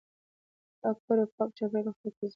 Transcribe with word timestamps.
پاک 0.79 0.97
کور 1.05 1.17
او 1.21 1.27
پاک 1.37 1.49
چاپیریال 1.57 1.85
روغتیا 1.87 2.09
تضمینوي. 2.11 2.29